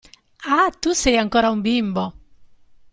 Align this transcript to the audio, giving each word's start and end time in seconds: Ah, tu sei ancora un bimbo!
Ah, 0.55 0.71
tu 0.81 0.93
sei 1.01 1.15
ancora 1.17 1.51
un 1.55 1.61
bimbo! 1.61 2.05